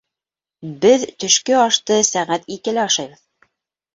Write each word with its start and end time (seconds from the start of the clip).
Беҙ 0.85 1.03
төшкө 1.23 1.59
ашты 1.65 1.99
сәғәт 2.09 2.49
икелә 2.57 2.87
ашайбыҙ. 2.87 3.21